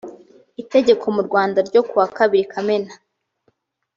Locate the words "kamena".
2.53-2.91